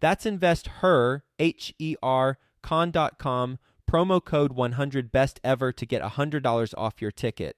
[0.00, 3.58] That's investher, H E R, con.com
[3.90, 7.56] promo code 100 best ever to get $100 off your ticket.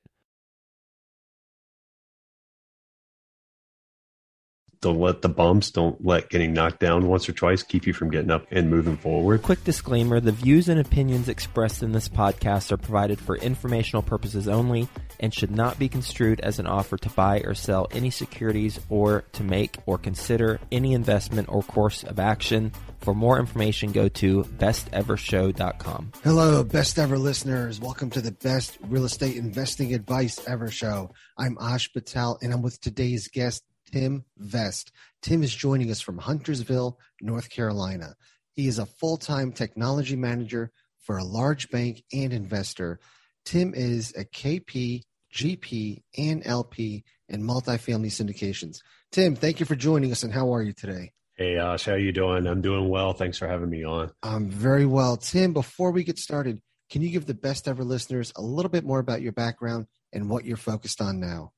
[4.82, 8.10] Don't let the bumps, don't let getting knocked down once or twice keep you from
[8.10, 9.40] getting up and moving forward.
[9.42, 14.48] Quick disclaimer the views and opinions expressed in this podcast are provided for informational purposes
[14.48, 14.88] only
[15.20, 19.22] and should not be construed as an offer to buy or sell any securities or
[19.30, 22.72] to make or consider any investment or course of action.
[23.02, 26.12] For more information, go to bestevershow.com.
[26.24, 27.80] Hello, best ever listeners.
[27.80, 31.12] Welcome to the best real estate investing advice ever show.
[31.38, 33.62] I'm Ash Patel and I'm with today's guest,
[33.92, 34.92] Tim Vest.
[35.20, 38.14] Tim is joining us from Huntersville, North Carolina.
[38.54, 43.00] He is a full time technology manager for a large bank and investor.
[43.44, 45.02] Tim is a KP,
[45.34, 48.78] GP, and LP in multifamily syndications.
[49.10, 51.12] Tim, thank you for joining us, and how are you today?
[51.36, 52.46] Hey, Ash, how are you doing?
[52.46, 53.14] I'm doing well.
[53.14, 54.10] Thanks for having me on.
[54.22, 55.16] I'm very well.
[55.16, 58.84] Tim, before we get started, can you give the best ever listeners a little bit
[58.84, 61.52] more about your background and what you're focused on now?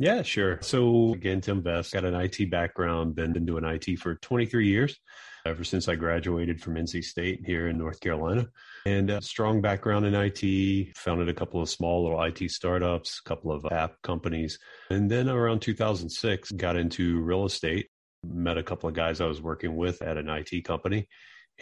[0.00, 0.58] Yeah, sure.
[0.62, 4.98] So again, Tim Vest got an IT background, been, been doing IT for 23 years,
[5.44, 8.46] ever since I graduated from NC State here in North Carolina.
[8.86, 13.28] And a strong background in IT, founded a couple of small little IT startups, a
[13.28, 14.58] couple of app companies.
[14.88, 17.88] And then around 2006, got into real estate,
[18.24, 21.08] met a couple of guys I was working with at an IT company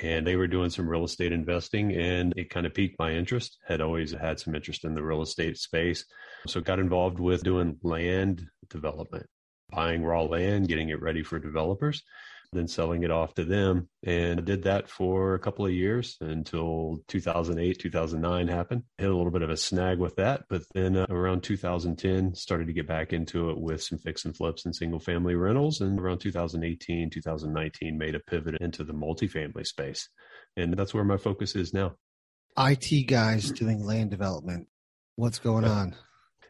[0.02, 3.58] and they were doing some real estate investing and it kind of piqued my interest
[3.66, 6.04] had always had some interest in the real estate space.
[6.46, 9.26] So got involved with doing land development
[9.70, 12.02] buying raw land getting it ready for developers
[12.52, 13.88] then selling it off to them.
[14.02, 18.84] And I did that for a couple of years until 2008, 2009 happened.
[18.96, 20.44] Hit a little bit of a snag with that.
[20.48, 24.36] But then uh, around 2010, started to get back into it with some fix and
[24.36, 25.80] flips and single family rentals.
[25.80, 30.08] And around 2018, 2019, made a pivot into the multifamily space.
[30.56, 31.96] And that's where my focus is now.
[32.56, 34.68] IT guys doing land development.
[35.16, 35.94] What's going on?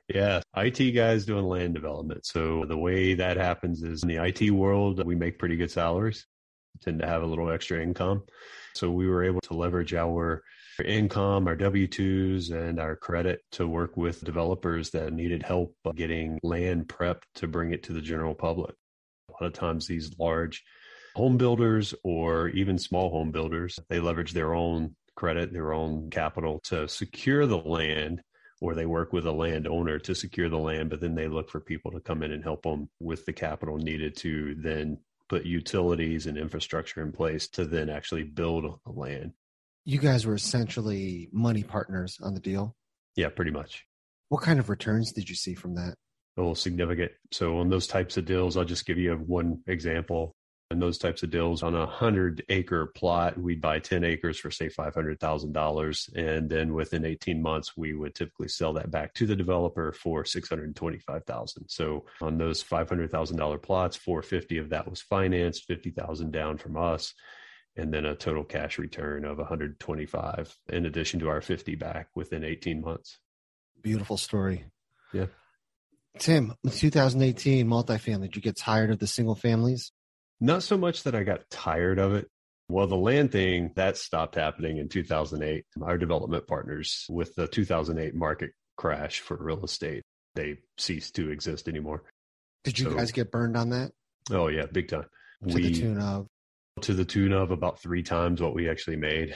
[0.08, 2.24] Yeah, IT guys doing land development.
[2.24, 6.26] So the way that happens is in the IT world, we make pretty good salaries,
[6.80, 8.22] tend to have a little extra income.
[8.74, 10.42] So we were able to leverage our
[10.82, 15.92] income, our W 2s, and our credit to work with developers that needed help uh,
[15.92, 18.74] getting land prepped to bring it to the general public.
[19.28, 20.64] A lot of times, these large
[21.16, 26.60] home builders or even small home builders, they leverage their own credit, their own capital
[26.64, 28.22] to secure the land
[28.60, 31.60] or they work with a landowner to secure the land, but then they look for
[31.60, 34.98] people to come in and help them with the capital needed to then
[35.28, 39.32] put utilities and infrastructure in place to then actually build a land.
[39.84, 42.74] You guys were essentially money partners on the deal.
[43.16, 43.84] Yeah, pretty much.
[44.28, 45.94] What kind of returns did you see from that?
[46.36, 47.12] Oh, significant.
[47.32, 50.34] So on those types of deals, I'll just give you one example
[50.70, 54.50] and those types of deals on a hundred acre plot we'd buy 10 acres for
[54.50, 59.36] say $500000 and then within 18 months we would typically sell that back to the
[59.36, 66.58] developer for 625000 so on those $500000 plots 450 of that was financed 50000 down
[66.58, 67.14] from us
[67.78, 72.42] and then a total cash return of 125 in addition to our 50 back within
[72.42, 73.18] 18 months.
[73.80, 74.64] Beautiful story.
[75.12, 75.26] Yeah.
[76.18, 79.92] Tim 2018 multifamily did you get tired of the single families
[80.40, 82.28] not so much that I got tired of it.
[82.68, 85.64] Well, the land thing that stopped happening in 2008.
[85.82, 90.04] Our development partners, with the 2008 market crash for real estate,
[90.34, 92.04] they ceased to exist anymore.
[92.64, 93.92] Did you so, guys get burned on that?
[94.30, 95.06] Oh yeah, big time.
[95.48, 96.26] To we, the tune of
[96.82, 99.34] to the tune of about three times what we actually made.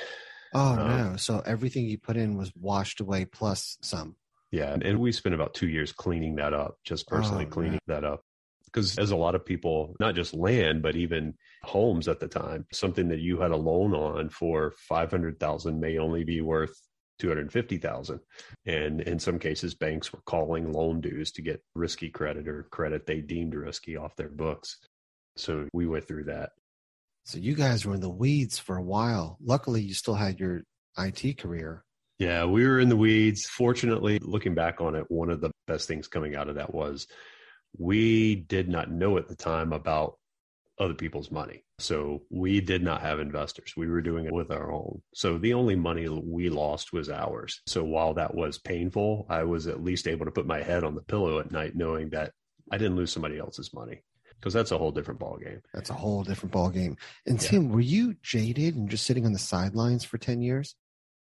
[0.52, 1.16] Oh um, no!
[1.16, 4.16] So everything you put in was washed away plus some.
[4.50, 8.02] Yeah, and we spent about two years cleaning that up, just personally oh, cleaning man.
[8.02, 8.22] that up
[8.72, 12.66] Because as a lot of people, not just land, but even homes at the time,
[12.72, 16.74] something that you had a loan on for 500,000 may only be worth
[17.18, 18.20] 250,000.
[18.66, 23.06] And in some cases, banks were calling loan dues to get risky credit or credit
[23.06, 24.78] they deemed risky off their books.
[25.36, 26.50] So we went through that.
[27.24, 29.38] So you guys were in the weeds for a while.
[29.40, 30.62] Luckily, you still had your
[30.98, 31.84] IT career.
[32.18, 33.46] Yeah, we were in the weeds.
[33.46, 37.06] Fortunately, looking back on it, one of the best things coming out of that was
[37.78, 40.18] we did not know at the time about
[40.78, 41.64] other people's money.
[41.78, 43.74] So we did not have investors.
[43.76, 45.02] We were doing it with our own.
[45.14, 47.60] So the only money we lost was ours.
[47.66, 50.94] So while that was painful, I was at least able to put my head on
[50.94, 52.32] the pillow at night knowing that
[52.70, 54.02] I didn't lose somebody else's money
[54.38, 55.60] because that's a whole different ball game.
[55.72, 56.96] That's a whole different ball game.
[57.26, 57.48] And yeah.
[57.48, 60.74] Tim, were you jaded and just sitting on the sidelines for 10 years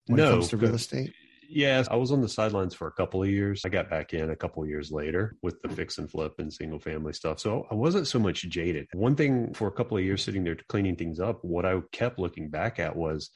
[0.07, 1.13] when no, it comes to real estate?
[1.49, 3.61] Yeah, I was on the sidelines for a couple of years.
[3.65, 6.51] I got back in a couple of years later with the fix and flip and
[6.51, 7.39] single family stuff.
[7.39, 8.87] So I wasn't so much jaded.
[8.93, 12.19] One thing for a couple of years sitting there cleaning things up, what I kept
[12.19, 13.29] looking back at was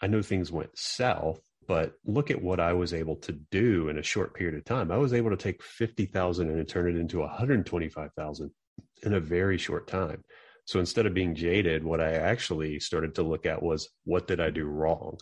[0.00, 3.98] I know things went south, but look at what I was able to do in
[3.98, 4.90] a short period of time.
[4.90, 8.50] I was able to take 50,000 and turn it into 125,000
[9.02, 10.22] in a very short time.
[10.66, 14.40] So instead of being jaded, what I actually started to look at was what did
[14.40, 15.18] I do wrong?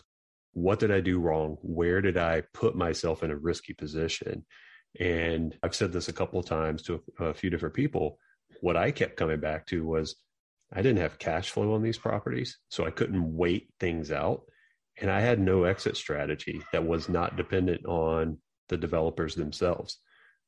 [0.53, 1.57] What did I do wrong?
[1.61, 4.45] Where did I put myself in a risky position?
[4.99, 8.19] And I've said this a couple of times to a, a few different people.
[8.61, 10.15] What I kept coming back to was
[10.71, 14.43] I didn't have cash flow on these properties, so I couldn't wait things out.
[15.01, 18.37] And I had no exit strategy that was not dependent on
[18.69, 19.97] the developers themselves.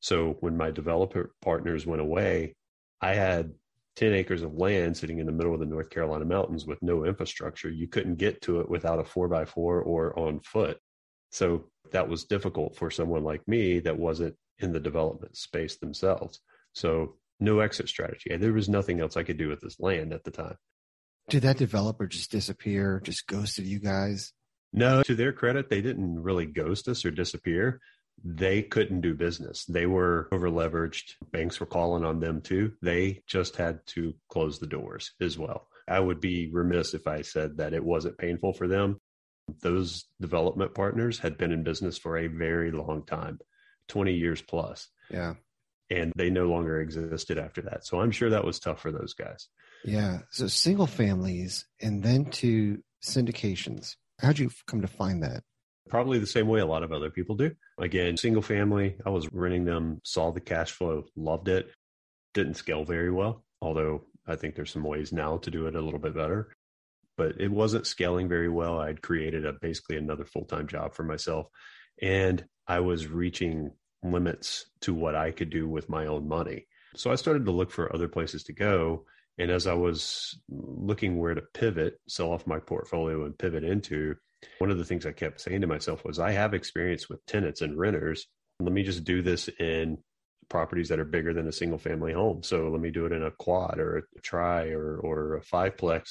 [0.00, 2.54] So when my developer partners went away,
[3.00, 3.52] I had
[3.96, 7.04] 10 acres of land sitting in the middle of the North Carolina mountains with no
[7.04, 7.70] infrastructure.
[7.70, 10.78] You couldn't get to it without a four by four or on foot.
[11.30, 16.40] So that was difficult for someone like me that wasn't in the development space themselves.
[16.74, 18.36] So no exit strategy.
[18.36, 20.56] There was nothing else I could do with this land at the time.
[21.28, 24.32] Did that developer just disappear, just ghosted you guys?
[24.72, 27.80] No, to their credit, they didn't really ghost us or disappear
[28.24, 29.64] they couldn't do business.
[29.66, 31.14] They were over leveraged.
[31.32, 32.72] Banks were calling on them too.
[32.82, 35.68] They just had to close the doors as well.
[35.88, 39.00] I would be remiss if I said that it wasn't painful for them.
[39.62, 43.38] Those development partners had been in business for a very long time
[43.88, 44.88] 20 years plus.
[45.10, 45.34] Yeah.
[45.88, 47.86] And they no longer existed after that.
[47.86, 49.46] So I'm sure that was tough for those guys.
[49.84, 50.20] Yeah.
[50.30, 53.94] So single families and then to syndications.
[54.20, 55.44] How'd you come to find that?
[55.88, 57.54] Probably the same way a lot of other people do.
[57.78, 61.70] Again, single family, I was renting them, saw the cash flow, loved it.
[62.34, 65.80] Didn't scale very well, although I think there's some ways now to do it a
[65.80, 66.52] little bit better.
[67.16, 68.78] But it wasn't scaling very well.
[68.78, 71.48] I'd created a basically another full-time job for myself
[72.00, 73.72] and I was reaching
[74.02, 76.66] limits to what I could do with my own money.
[76.94, 79.04] So I started to look for other places to go.
[79.38, 84.16] And as I was looking where to pivot, sell off my portfolio and pivot into,
[84.58, 87.60] one of the things I kept saying to myself was, I have experience with tenants
[87.60, 88.26] and renters.
[88.60, 89.98] Let me just do this in
[90.48, 92.42] properties that are bigger than a single family home.
[92.42, 96.10] So let me do it in a quad or a tri or, or a fiveplex.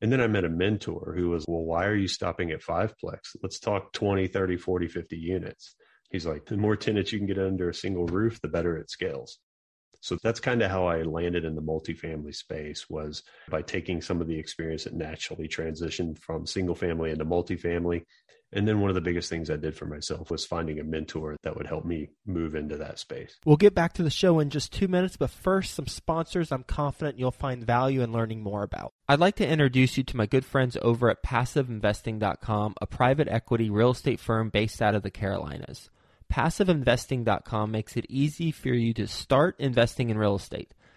[0.00, 3.36] And then I met a mentor who was, well, why are you stopping at fiveplex?
[3.42, 5.76] Let's talk 20, 30, 40, 50 units.
[6.10, 8.90] He's like, the more tenants you can get under a single roof, the better it
[8.90, 9.38] scales.
[10.04, 14.20] So that's kind of how I landed in the multifamily space was by taking some
[14.20, 18.02] of the experience that naturally transitioned from single family into multifamily.
[18.52, 21.38] And then one of the biggest things I did for myself was finding a mentor
[21.42, 23.38] that would help me move into that space.
[23.46, 26.64] We'll get back to the show in just two minutes, but first, some sponsors I'm
[26.64, 28.92] confident you'll find value in learning more about.
[29.08, 33.70] I'd like to introduce you to my good friends over at PassiveInvesting.com, a private equity
[33.70, 35.88] real estate firm based out of the Carolinas.
[36.32, 40.72] PassiveInvesting.com makes it easy for you to start investing in real estate.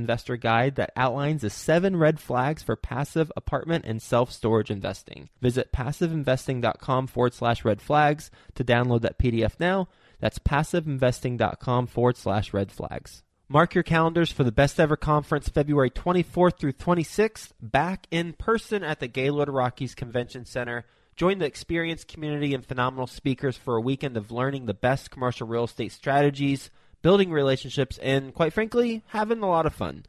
[0.00, 5.28] investor guide that outlines the seven red flags for passive apartment and self storage investing.
[5.40, 9.88] Visit passiveinvesting.com forward slash red flags to download that PDF now.
[10.20, 13.22] That's passiveinvesting.com forward slash red flags.
[13.48, 18.84] Mark your calendars for the Best Ever Conference February 24th through 26th, back in person
[18.84, 20.84] at the Gaylord Rockies Convention Center.
[21.16, 25.46] Join the experienced community and phenomenal speakers for a weekend of learning the best commercial
[25.48, 26.70] real estate strategies
[27.02, 30.04] building relationships, and quite frankly, having a lot of fun.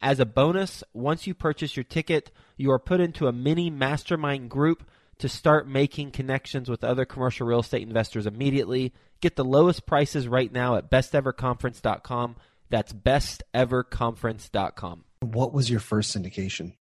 [0.00, 4.50] As a bonus, once you purchase your ticket, you are put into a mini mastermind
[4.50, 4.84] group
[5.18, 8.92] to start making connections with other commercial real estate investors immediately.
[9.20, 12.36] Get the lowest prices right now at besteverconference.com.
[12.68, 15.04] That's besteverconference.com.
[15.20, 16.74] What was your first syndication?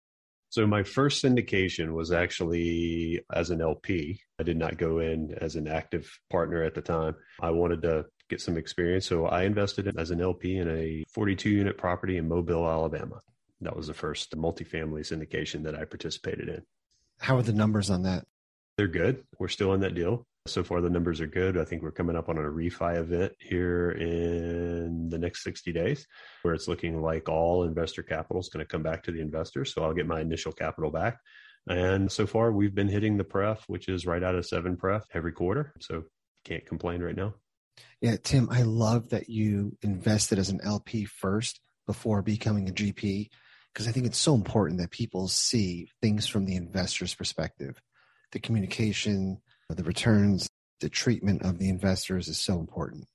[0.50, 4.21] So my first syndication was actually as an LP.
[4.38, 7.14] I did not go in as an active partner at the time.
[7.40, 9.06] I wanted to get some experience.
[9.06, 13.20] So I invested as an LP in a 42 unit property in Mobile, Alabama.
[13.60, 16.62] That was the first multifamily syndication that I participated in.
[17.18, 18.26] How are the numbers on that?
[18.78, 19.25] They're good.
[19.38, 20.25] We're still in that deal.
[20.46, 21.58] So far, the numbers are good.
[21.58, 26.06] I think we're coming up on a refi event here in the next 60 days
[26.40, 29.66] where it's looking like all investor capital is going to come back to the investor.
[29.66, 31.18] So I'll get my initial capital back.
[31.68, 35.04] And so far, we've been hitting the pref, which is right out of seven pref
[35.12, 35.75] every quarter.
[35.80, 36.04] So
[36.46, 37.34] can't complain right now.
[38.00, 43.28] Yeah, Tim, I love that you invested as an LP first before becoming a GP
[43.73, 47.80] because I think it's so important that people see things from the investor's perspective.
[48.33, 49.38] The communication,
[49.69, 50.49] the returns,
[50.80, 53.07] the treatment of the investors is so important.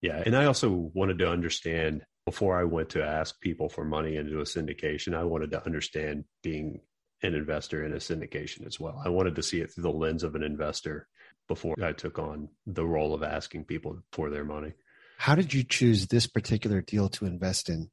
[0.00, 0.22] Yeah.
[0.24, 4.40] And I also wanted to understand before I went to ask people for money into
[4.40, 6.80] a syndication, I wanted to understand being
[7.22, 9.00] an investor in a syndication as well.
[9.04, 11.08] I wanted to see it through the lens of an investor
[11.48, 14.72] before I took on the role of asking people for their money.
[15.18, 17.90] How did you choose this particular deal to invest in?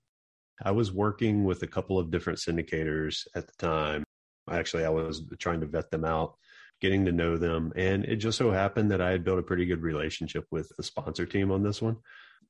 [0.64, 4.04] I was working with a couple of different syndicators at the time.
[4.50, 6.36] Actually, I was trying to vet them out,
[6.82, 7.72] getting to know them.
[7.76, 10.84] And it just so happened that I had built a pretty good relationship with the
[10.84, 11.98] sponsor team on this one.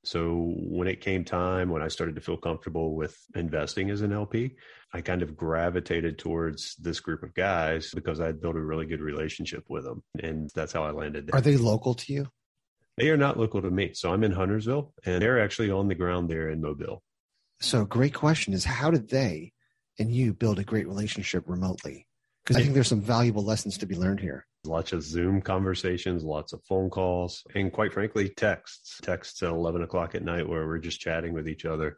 [0.03, 4.13] So when it came time, when I started to feel comfortable with investing as an
[4.13, 4.55] LP,
[4.93, 8.85] I kind of gravitated towards this group of guys because I had built a really
[8.85, 10.01] good relationship with them.
[10.21, 11.35] And that's how I landed there.
[11.35, 12.27] Are they local to you?
[12.97, 13.91] They are not local to me.
[13.93, 17.03] So I'm in Huntersville and they're actually on the ground there in Mobile.
[17.61, 19.51] So, great question is how did they
[19.99, 22.07] and you build a great relationship remotely?
[22.43, 24.45] Because I think there's some valuable lessons to be learned here.
[24.65, 28.99] Lots of Zoom conversations, lots of phone calls, and quite frankly, texts.
[29.01, 31.97] Texts at 11 o'clock at night where we're just chatting with each other.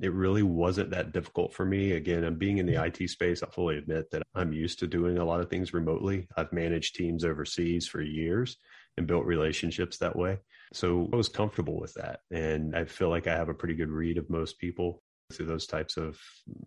[0.00, 1.92] It really wasn't that difficult for me.
[1.92, 3.42] Again, I'm being in the IT space.
[3.42, 6.26] I fully admit that I'm used to doing a lot of things remotely.
[6.36, 8.56] I've managed teams overseas for years
[8.96, 10.38] and built relationships that way.
[10.72, 12.20] So I was comfortable with that.
[12.30, 15.66] And I feel like I have a pretty good read of most people through those
[15.66, 16.18] types of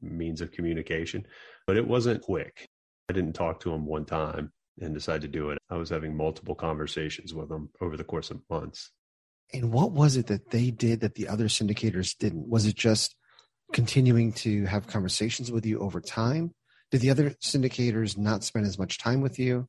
[0.01, 1.25] means of communication.
[1.67, 2.67] But it wasn't quick.
[3.09, 5.57] I didn't talk to him one time and decide to do it.
[5.69, 8.91] I was having multiple conversations with them over the course of months.
[9.53, 12.50] And what was it that they did that the other syndicators didn't?
[12.50, 13.15] Was it just
[13.74, 16.51] continuing to have conversations with you over time?
[16.91, 19.67] Did the other syndicators not spend as much time with you?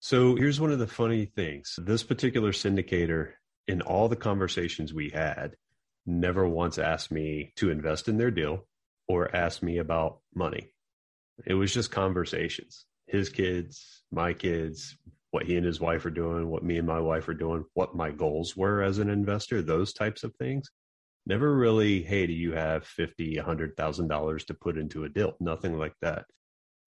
[0.00, 1.78] So here's one of the funny things.
[1.78, 3.32] This particular syndicator,
[3.68, 5.56] in all the conversations we had,
[6.06, 8.66] never once asked me to invest in their deal
[9.06, 10.70] or asked me about money.
[11.46, 12.86] It was just conversations.
[13.06, 14.96] His kids, my kids,
[15.30, 17.94] what he and his wife are doing, what me and my wife are doing, what
[17.94, 20.70] my goals were as an investor, those types of things.
[21.26, 25.08] Never really, hey, do you have fifty, a hundred thousand dollars to put into a
[25.08, 25.34] deal?
[25.38, 26.24] Nothing like that.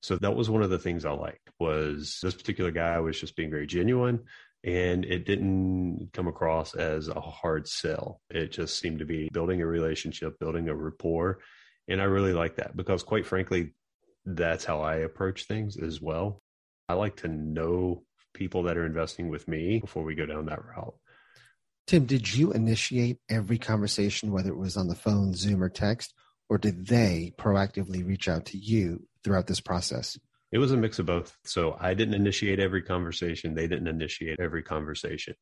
[0.01, 3.37] So that was one of the things I liked was this particular guy was just
[3.37, 4.25] being very genuine
[4.63, 8.21] and it didn't come across as a hard sell.
[8.29, 11.39] It just seemed to be building a relationship, building a rapport.
[11.87, 13.73] And I really like that because quite frankly,
[14.25, 16.41] that's how I approach things as well.
[16.89, 18.03] I like to know
[18.33, 20.95] people that are investing with me before we go down that route.
[21.85, 26.13] Tim, did you initiate every conversation, whether it was on the phone, Zoom, or text,
[26.49, 30.17] or did they proactively reach out to you throughout this process?
[30.51, 31.35] It was a mix of both.
[31.43, 33.55] So I didn't initiate every conversation.
[33.55, 35.35] They didn't initiate every conversation.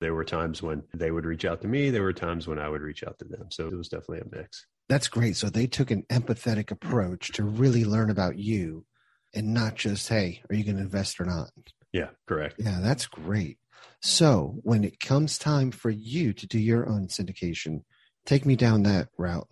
[0.00, 1.90] There were times when they would reach out to me.
[1.90, 3.46] There were times when I would reach out to them.
[3.50, 4.66] So it was definitely a mix.
[4.88, 5.36] That's great.
[5.36, 8.86] So they took an empathetic approach to really learn about you
[9.34, 11.50] and not just, hey, are you going to invest or not?
[11.92, 12.56] Yeah, correct.
[12.58, 13.58] Yeah, that's great.
[14.00, 17.82] So when it comes time for you to do your own syndication,
[18.24, 19.48] take me down that route.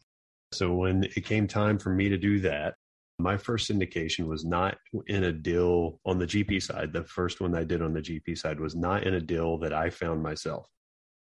[0.52, 2.75] So when it came time for me to do that,
[3.19, 4.76] my first syndication was not
[5.07, 6.93] in a deal on the GP side.
[6.93, 9.73] The first one I did on the GP side was not in a deal that
[9.73, 10.69] I found myself.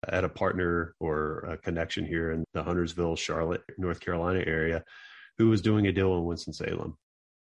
[0.08, 4.84] Had a partner or a connection here in the Huntersville, Charlotte, North Carolina area
[5.38, 6.96] who was doing a deal in Winston-Salem.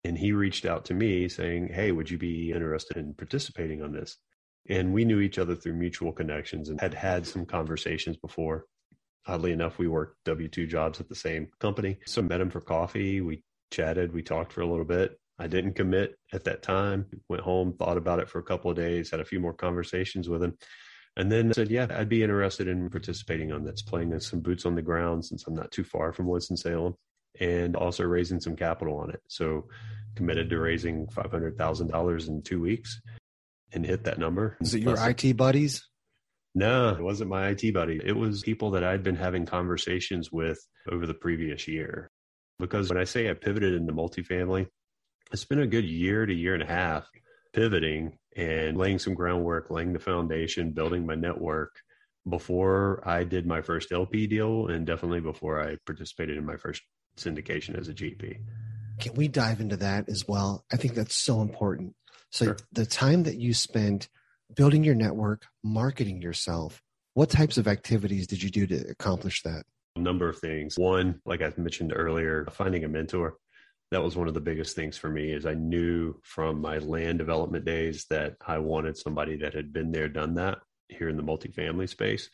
[0.03, 3.91] And he reached out to me saying, Hey, would you be interested in participating on
[3.91, 4.17] this?
[4.69, 8.65] And we knew each other through mutual connections and had had some conversations before.
[9.25, 11.97] Oddly enough, we worked W 2 jobs at the same company.
[12.05, 13.21] So met him for coffee.
[13.21, 15.19] We chatted, we talked for a little bit.
[15.37, 17.05] I didn't commit at that time.
[17.29, 20.27] Went home, thought about it for a couple of days, had a few more conversations
[20.27, 20.57] with him.
[21.19, 24.65] And then I said, yeah, I'd be interested in participating on this, playing some boots
[24.65, 26.95] on the ground since I'm not too far from Winston-Salem
[27.41, 29.19] and also raising some capital on it.
[29.27, 29.67] So
[30.15, 33.01] committed to raising $500,000 in two weeks
[33.73, 34.55] and hit that number.
[34.61, 35.85] Is it your IT buddies?
[36.55, 37.99] No, it wasn't my IT buddy.
[38.01, 40.57] It was people that I'd been having conversations with
[40.89, 42.09] over the previous year.
[42.59, 44.67] Because when I say I pivoted into multifamily,
[45.33, 47.09] it's been a good year to year and a half
[47.53, 51.71] pivoting and laying some groundwork, laying the foundation, building my network
[52.27, 56.81] before I did my first LP deal and definitely before I participated in my first
[57.17, 58.39] syndication as a GP.
[58.99, 60.65] Can we dive into that as well?
[60.71, 61.95] I think that's so important.
[62.31, 62.57] So, Sure.
[62.71, 64.09] the time that you spent
[64.55, 66.81] building your network, marketing yourself,
[67.13, 69.63] what types of activities did you do to accomplish that?
[69.95, 70.77] A number of things.
[70.77, 73.37] One, like I mentioned earlier, finding a mentor.
[73.91, 77.17] That was one of the biggest things for me is I knew from my land
[77.17, 81.23] development days that I wanted somebody that had been there, done that here in the
[81.23, 82.29] multifamily space.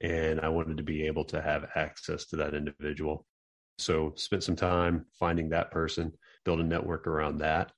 [0.00, 3.26] And I wanted to be able to have access to that individual.
[3.78, 6.12] So spent some time finding that person,
[6.44, 7.72] build a network around that,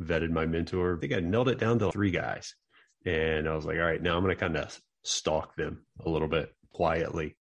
[0.00, 0.96] vetted my mentor.
[0.96, 2.54] I think I nailed it down to three guys.
[3.04, 6.08] And I was like, all right, now I'm going to kind of stalk them a
[6.08, 7.36] little bit quietly,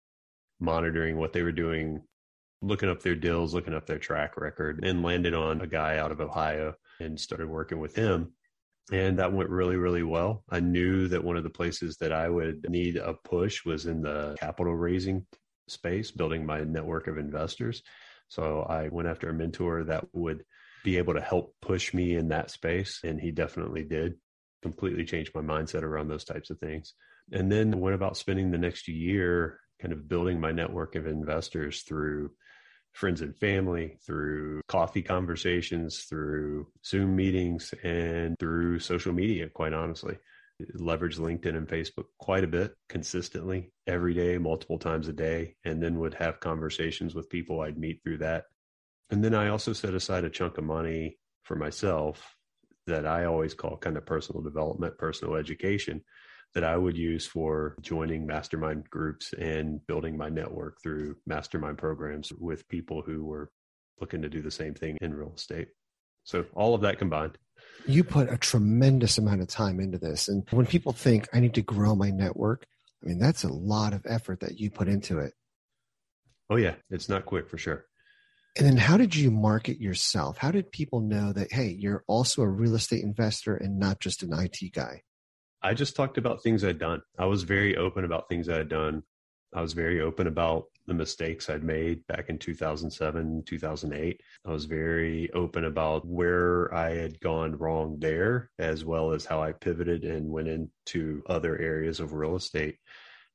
[0.60, 2.02] monitoring what they were doing,
[2.64, 6.12] looking up their deals, looking up their track record, and landed on a guy out
[6.12, 8.34] of Ohio and started working with him.
[8.92, 10.44] And that went really, really well.
[10.50, 14.02] I knew that one of the places that I would need a push was in
[14.02, 15.26] the capital raising
[15.68, 17.84] space, building my network of investors.
[18.30, 20.44] So I went after a mentor that would
[20.84, 23.00] be able to help push me in that space.
[23.04, 24.16] And he definitely did
[24.62, 26.94] completely changed my mindset around those types of things.
[27.32, 31.82] And then went about spending the next year kind of building my network of investors
[31.82, 32.32] through
[32.94, 40.18] friends and family, through coffee conversations, through Zoom meetings, and through social media, quite honestly.
[40.76, 45.82] Leverage LinkedIn and Facebook quite a bit consistently every day, multiple times a day, and
[45.82, 48.46] then would have conversations with people I'd meet through that.
[49.10, 52.36] And then I also set aside a chunk of money for myself
[52.86, 56.04] that I always call kind of personal development, personal education
[56.54, 62.32] that I would use for joining mastermind groups and building my network through mastermind programs
[62.32, 63.52] with people who were
[64.00, 65.70] looking to do the same thing in real estate.
[66.24, 67.38] So all of that combined.
[67.86, 70.28] You put a tremendous amount of time into this.
[70.28, 72.66] And when people think I need to grow my network,
[73.04, 75.34] I mean, that's a lot of effort that you put into it.
[76.50, 77.86] Oh yeah, it's not quick for sure.
[78.56, 80.38] And then how did you market yourself?
[80.38, 84.22] How did people know that, hey, you're also a real estate investor and not just
[84.22, 85.02] an IT guy?
[85.64, 87.02] I just talked about things I'd done.
[87.18, 89.02] I was very open about things I had done.
[89.56, 94.22] I was very open about the mistakes I'd made back in 2007, 2008.
[94.46, 99.42] I was very open about where I had gone wrong there, as well as how
[99.42, 102.78] I pivoted and went into other areas of real estate.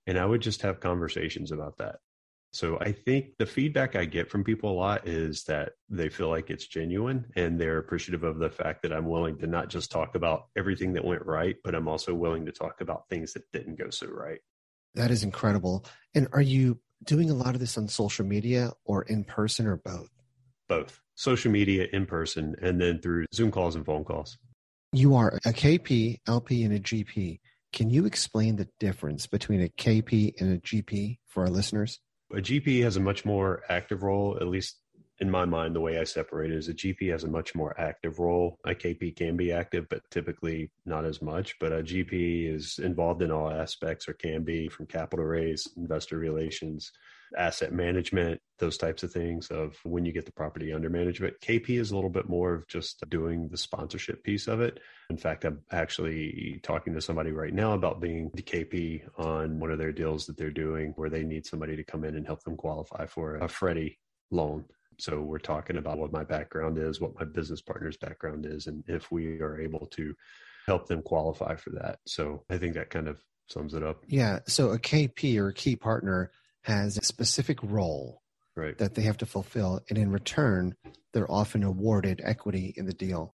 [0.06, 1.96] And I would just have conversations about that.
[2.50, 6.30] So I think the feedback I get from people a lot is that they feel
[6.30, 9.90] like it's genuine and they're appreciative of the fact that I'm willing to not just
[9.90, 13.50] talk about everything that went right, but I'm also willing to talk about things that
[13.52, 14.40] didn't go so right.
[14.94, 15.84] That is incredible.
[16.14, 19.76] And are you doing a lot of this on social media or in person or
[19.76, 20.08] both?
[20.68, 24.38] Both social media, in person, and then through Zoom calls and phone calls.
[24.92, 27.40] You are a KP, LP, and a GP.
[27.72, 32.00] Can you explain the difference between a KP and a GP for our listeners?
[32.32, 34.76] A GP has a much more active role, at least
[35.20, 37.78] in my mind, the way I separate it is a GP has a much more
[37.80, 38.58] active role.
[38.64, 41.58] A KP can be active, but typically not as much.
[41.58, 46.18] But a GP is involved in all aspects or can be from capital raise, investor
[46.18, 46.92] relations,
[47.36, 51.34] asset management, those types of things of when you get the property under management.
[51.40, 54.78] KP is a little bit more of just doing the sponsorship piece of it.
[55.10, 59.72] In fact, I'm actually talking to somebody right now about being the KP on one
[59.72, 62.44] of their deals that they're doing where they need somebody to come in and help
[62.44, 63.98] them qualify for a Freddie
[64.30, 64.64] loan.
[64.98, 68.82] So we're talking about what my background is, what my business partner's background is, and
[68.88, 70.14] if we are able to
[70.66, 71.98] help them qualify for that.
[72.06, 74.04] So I think that kind of sums it up.
[74.06, 74.40] Yeah.
[74.46, 76.30] So a KP or a key partner
[76.62, 78.22] has a specific role
[78.56, 78.76] Right.
[78.78, 79.80] that they have to fulfill.
[79.88, 80.74] And in return,
[81.12, 83.34] they're often awarded equity in the deal.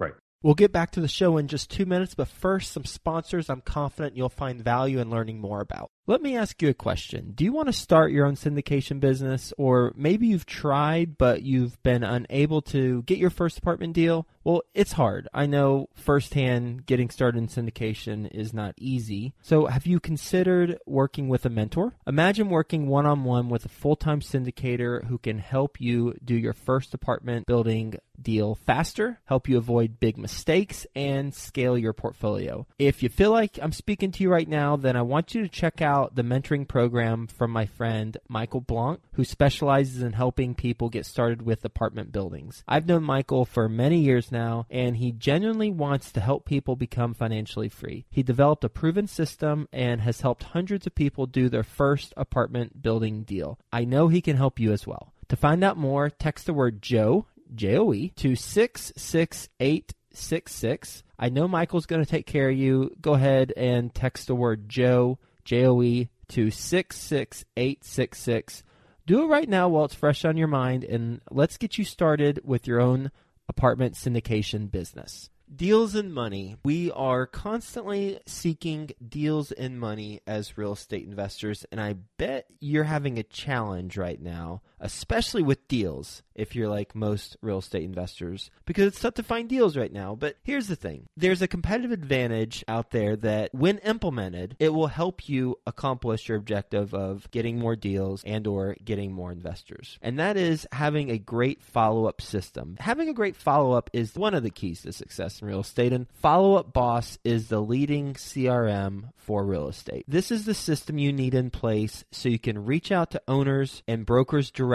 [0.00, 0.14] Right.
[0.42, 3.60] We'll get back to the show in just two minutes, but first, some sponsors I'm
[3.60, 5.90] confident you'll find value in learning more about.
[6.06, 7.32] Let me ask you a question.
[7.34, 11.82] Do you want to start your own syndication business, or maybe you've tried but you've
[11.82, 14.26] been unable to get your first apartment deal?
[14.44, 15.28] Well, it's hard.
[15.32, 19.32] I know firsthand getting started in syndication is not easy.
[19.40, 21.94] So, have you considered working with a mentor?
[22.06, 26.34] Imagine working one on one with a full time syndicator who can help you do
[26.34, 32.66] your first apartment building deal faster, help you avoid big mistakes, and scale your portfolio.
[32.78, 35.48] If you feel like I'm speaking to you right now, then I want you to
[35.48, 40.88] check out the mentoring program from my friend Michael Blank, who specializes in helping people
[40.88, 42.62] get started with apartment buildings.
[42.66, 47.14] I've known Michael for many years now, and he genuinely wants to help people become
[47.14, 48.06] financially free.
[48.10, 52.82] He developed a proven system and has helped hundreds of people do their first apartment
[52.82, 53.58] building deal.
[53.72, 55.12] I know he can help you as well.
[55.28, 61.02] To find out more, text the word Joe, J O E, to 66866.
[61.18, 62.96] I know Michael's going to take care of you.
[63.00, 68.62] Go ahead and text the word Joe, J O E, to 66866.
[69.06, 72.40] Do it right now while it's fresh on your mind, and let's get you started
[72.42, 73.10] with your own
[73.48, 75.28] apartment syndication business.
[75.54, 76.56] Deals and money.
[76.64, 82.84] We are constantly seeking deals and money as real estate investors, and I bet you're
[82.84, 88.50] having a challenge right now, especially with deals if you're like most real estate investors,
[88.66, 90.14] because it's tough to find deals right now.
[90.14, 94.88] But here's the thing there's a competitive advantage out there that when implemented, it will
[94.88, 99.98] help you accomplish your objective of getting more deals and or getting more investors.
[100.02, 102.76] And that is having a great follow-up system.
[102.80, 106.06] Having a great follow-up is one of the keys to success in real estate and
[106.14, 110.04] Follow-up Boss is the leading CRM for real estate.
[110.06, 113.82] This is the system you need in place so you can reach out to owners
[113.88, 114.73] and brokers directly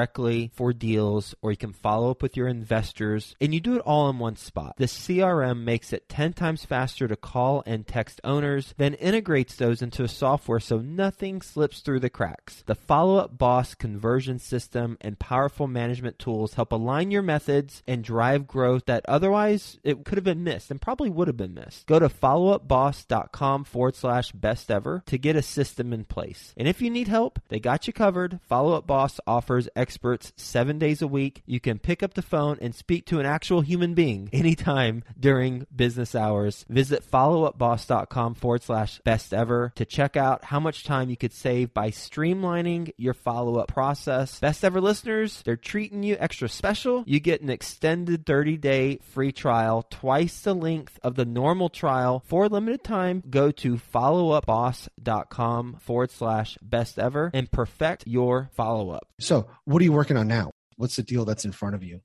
[0.53, 4.09] for deals or you can follow up with your investors, and you do it all
[4.09, 4.75] in one spot.
[4.77, 9.81] The CRM makes it 10 times faster to call and text owners, then integrates those
[9.81, 12.63] into a software so nothing slips through the cracks.
[12.65, 18.03] The Follow Up Boss conversion system and powerful management tools help align your methods and
[18.03, 21.87] drive growth that otherwise it could have been missed and probably would have been missed.
[21.87, 26.53] Go to followupboss.com forward slash best ever to get a system in place.
[26.57, 28.39] And if you need help, they got you covered.
[28.47, 32.59] Follow Up Boss offers experts seven days a week you can pick up the phone
[32.61, 36.63] and speak to an actual human being anytime during business hours.
[36.69, 41.73] Visit followupboss.com forward slash best ever to check out how much time you could save
[41.73, 44.39] by streamlining your follow up process.
[44.39, 47.03] Best ever listeners, they're treating you extra special.
[47.07, 52.21] You get an extended 30 day free trial, twice the length of the normal trial
[52.27, 53.23] for a limited time.
[53.27, 59.07] Go to followupboss.com forward slash best ever and perfect your follow up.
[59.19, 60.49] So, what are you working on now?
[60.77, 62.01] What's the deal that's in front of you?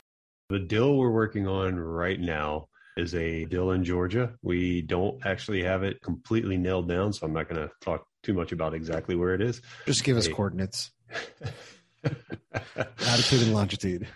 [0.51, 4.35] The deal we're working on right now is a deal in Georgia.
[4.43, 8.35] We don't actually have it completely nailed down, so I'm not going to talk too
[8.35, 9.63] much about exactly where it is.
[9.87, 10.35] Just give us hey.
[10.35, 10.93] coordinates.
[13.01, 14.09] Latitude and longitude.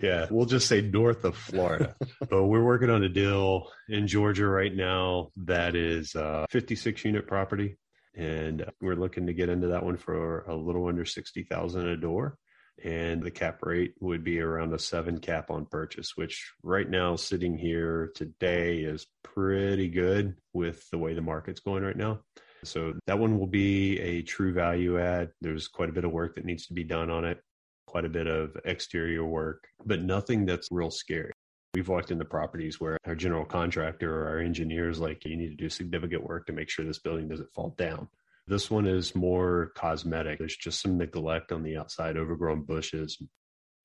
[0.00, 1.96] Yeah, we'll just say north of Florida.
[2.30, 7.26] but we're working on a deal in Georgia right now that is a 56 unit
[7.26, 7.78] property.
[8.14, 12.36] And we're looking to get into that one for a little under 60,000 a door
[12.84, 17.16] and the cap rate would be around a seven cap on purchase, which right now
[17.16, 22.20] sitting here today is pretty good with the way the market's going right now.
[22.64, 25.30] So that one will be a true value add.
[25.40, 27.42] There's quite a bit of work that needs to be done on it,
[27.86, 31.32] quite a bit of exterior work, but nothing that's real scary.
[31.74, 35.56] We've walked into properties where our general contractor or our engineers like, you need to
[35.56, 38.08] do significant work to make sure this building doesn't fall down.
[38.52, 40.38] This one is more cosmetic.
[40.38, 43.16] There's just some neglect on the outside, overgrown bushes,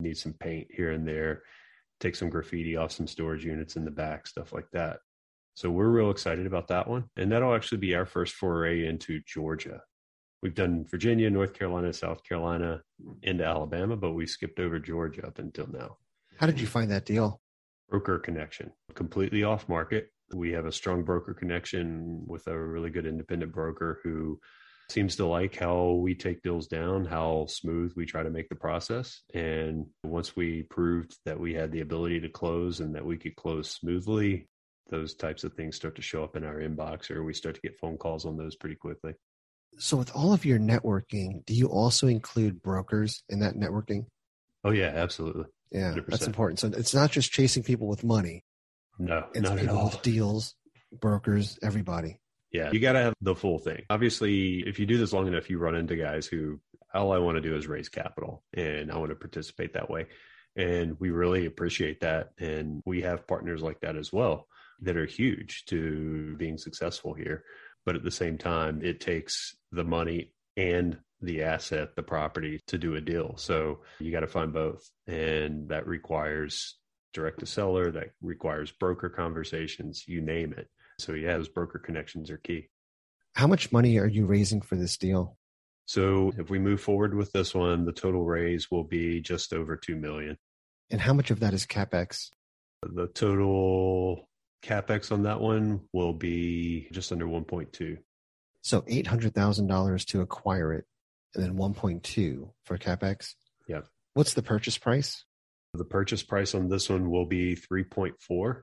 [0.01, 1.43] need some paint here and there,
[2.01, 4.97] take some graffiti off some storage units in the back, stuff like that.
[5.55, 7.05] So we're real excited about that one.
[7.15, 9.79] And that'll actually be our first foray into Georgia.
[10.43, 12.81] We've done Virginia, North Carolina, South Carolina,
[13.23, 15.95] into Alabama, but we skipped over Georgia up until now.
[16.41, 17.39] How did you find that deal?
[17.87, 20.09] Broker connection, completely off market.
[20.33, 24.39] We have a strong broker connection with a really good independent broker who
[24.89, 28.55] seems to like how we take deals down, how smooth we try to make the
[28.55, 29.21] process.
[29.33, 33.35] And once we proved that we had the ability to close and that we could
[33.35, 34.47] close smoothly,
[34.89, 37.61] those types of things start to show up in our inbox or we start to
[37.61, 39.13] get phone calls on those pretty quickly.
[39.79, 44.05] So, with all of your networking, do you also include brokers in that networking?
[44.63, 45.45] Oh, yeah, absolutely.
[45.71, 46.07] Yeah, 100%.
[46.07, 46.59] that's important.
[46.59, 48.43] So, it's not just chasing people with money,
[48.97, 49.93] no, it's not at all.
[50.01, 50.55] Deals,
[50.91, 52.19] brokers, everybody.
[52.51, 53.83] Yeah, you got to have the full thing.
[53.89, 56.59] Obviously, if you do this long enough, you run into guys who
[56.93, 60.07] all I want to do is raise capital and I want to participate that way.
[60.55, 62.29] And we really appreciate that.
[62.39, 64.47] And we have partners like that as well
[64.81, 67.43] that are huge to being successful here.
[67.85, 72.77] But at the same time, it takes the money and the asset, the property to
[72.77, 73.35] do a deal.
[73.37, 74.89] So you got to find both.
[75.05, 76.77] And that requires
[77.13, 80.67] direct to seller, that requires broker conversations, you name it.
[80.99, 82.69] So, yeah, those broker connections are key.
[83.35, 85.37] How much money are you raising for this deal?
[85.85, 89.77] So, if we move forward with this one, the total raise will be just over
[89.77, 90.37] 2 million.
[90.89, 92.29] And how much of that is capex?
[92.83, 94.27] The total
[94.63, 97.97] capex on that one will be just under 1.2.
[98.61, 100.85] So $800,000 to acquire it
[101.35, 103.35] and then 1.2 for capex.
[103.67, 103.81] Yeah.
[104.13, 105.23] What's the purchase price?
[105.77, 108.61] The purchase price on this one will be 3.4.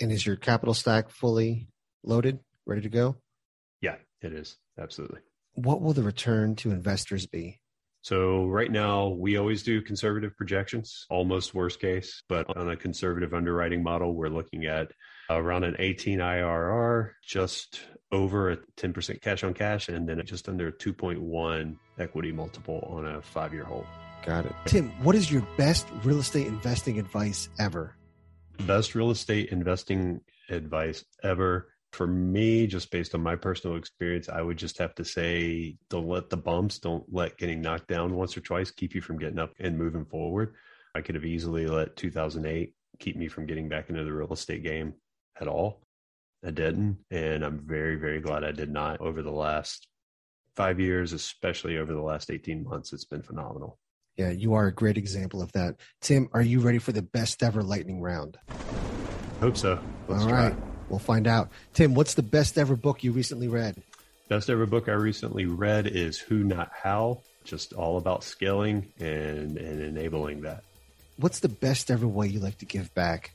[0.00, 1.68] And is your capital stack fully
[2.02, 3.16] loaded, ready to go?
[3.80, 4.56] Yeah, it is.
[4.78, 5.20] Absolutely.
[5.54, 7.60] What will the return to investors be?
[8.02, 13.34] So right now we always do conservative projections, almost worst case, but on a conservative
[13.34, 14.92] underwriting model, we're looking at
[15.28, 17.80] around an 18 IRR, just
[18.12, 23.20] over a 10% cash on cash, and then just under 2.1 equity multiple on a
[23.22, 23.86] five year hold.
[24.24, 24.52] Got it.
[24.64, 27.96] Tim, what is your best real estate investing advice ever?
[28.66, 31.68] Best real estate investing advice ever.
[31.92, 36.08] For me, just based on my personal experience, I would just have to say don't
[36.08, 39.38] let the bumps, don't let getting knocked down once or twice keep you from getting
[39.38, 40.54] up and moving forward.
[40.94, 44.62] I could have easily let 2008 keep me from getting back into the real estate
[44.62, 44.94] game
[45.40, 45.82] at all.
[46.44, 46.98] I didn't.
[47.10, 49.86] And I'm very, very glad I did not over the last
[50.54, 52.92] five years, especially over the last 18 months.
[52.92, 53.78] It's been phenomenal.
[54.16, 55.76] Yeah, you are a great example of that.
[56.00, 58.38] Tim, are you ready for the best ever lightning round?
[59.40, 59.78] Hope so.
[60.08, 60.52] Let's All right.
[60.52, 60.62] Try.
[60.88, 61.50] We'll find out.
[61.74, 63.82] Tim, what's the best ever book you recently read?
[64.28, 69.56] Best ever book I recently read is Who Not How, just all about scaling and,
[69.56, 70.64] and enabling that.
[71.18, 73.32] What's the best ever way you like to give back?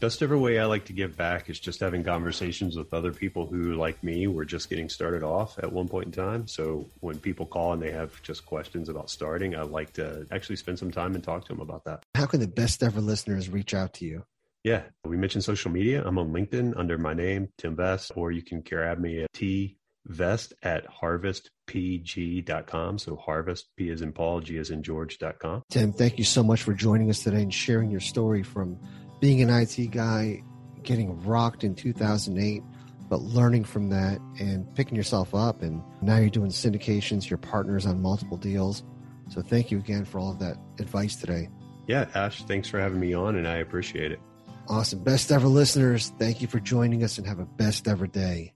[0.00, 3.46] Best ever way I like to give back is just having conversations with other people
[3.46, 6.48] who, like me, were just getting started off at one point in time.
[6.48, 10.56] So when people call and they have just questions about starting, I like to actually
[10.56, 12.02] spend some time and talk to them about that.
[12.14, 14.24] How can the best ever listeners reach out to you?
[14.64, 16.02] Yeah, we mentioned social media.
[16.02, 19.76] I'm on LinkedIn under my name, Tim Vest, or you can grab me at T
[20.06, 22.98] Vest at harvestpg.com.
[22.98, 25.64] So harvest, P as in Paul, G as in George.com.
[25.70, 28.78] Tim, thank you so much for joining us today and sharing your story from
[29.20, 30.42] being an IT guy,
[30.82, 32.62] getting rocked in 2008,
[33.08, 35.62] but learning from that and picking yourself up.
[35.62, 38.82] And now you're doing syndications, your partners on multiple deals.
[39.28, 41.48] So thank you again for all of that advice today.
[41.86, 44.20] Yeah, Ash, thanks for having me on, and I appreciate it.
[44.68, 45.02] Awesome.
[45.02, 48.52] Best ever listeners, thank you for joining us and have a best ever day.